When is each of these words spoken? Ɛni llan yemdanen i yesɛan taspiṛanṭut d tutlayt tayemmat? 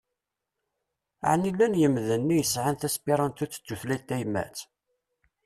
Ɛni 1.31 1.49
llan 1.53 1.79
yemdanen 1.81 2.33
i 2.33 2.37
yesɛan 2.39 2.77
taspiṛanṭut 2.77 3.51
d 3.57 3.61
tutlayt 3.65 4.03
tayemmat? 4.07 4.57